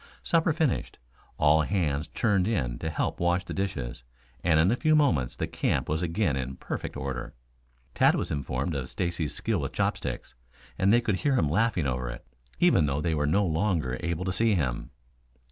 Supper 0.23 0.51
finished, 0.51 0.97
all 1.37 1.61
hands 1.61 2.07
turned 2.07 2.47
in 2.47 2.79
to 2.79 2.89
help 2.89 3.19
wash 3.19 3.45
the 3.45 3.53
dishes, 3.53 4.01
and 4.43 4.59
in 4.59 4.71
a 4.71 4.75
few 4.75 4.95
moments 4.95 5.35
the 5.35 5.45
camp 5.45 5.87
was 5.87 6.01
again 6.01 6.35
in 6.35 6.55
perfect 6.55 6.97
order. 6.97 7.35
Tad 7.93 8.15
was 8.15 8.31
informed 8.31 8.73
of 8.73 8.89
Stacy's 8.89 9.35
skill 9.35 9.59
with 9.59 9.73
chopsticks, 9.73 10.33
and 10.75 10.91
they 10.91 11.01
could 11.01 11.17
hear 11.17 11.35
him 11.35 11.47
laughing 11.49 11.85
over 11.85 12.09
it, 12.09 12.25
even 12.59 12.87
though 12.87 12.99
they 12.99 13.13
were 13.13 13.27
no 13.27 13.45
longer 13.45 13.97
able 14.01 14.25
to 14.25 14.33
see 14.33 14.55
him. 14.55 14.89